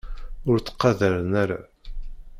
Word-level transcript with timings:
Ur 0.49 0.57
ttqadaren 0.59 1.31
ara. 1.43 1.59